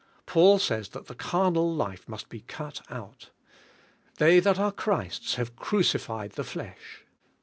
Paul 0.25 0.57
says 0.57 0.89
that 0.89 1.05
the 1.05 1.13
carnal 1.13 1.71
life 1.71 2.09
must 2.09 2.27
be 2.27 2.39
cut 2.39 2.81
out. 2.89 3.29
''They 4.17 4.41
that 4.41 4.57
are 4.57 4.71
Christ's 4.71 5.35
have 5.35 5.55
crucified 5.55 6.31
the 6.31 6.43
flesh." 6.43 7.05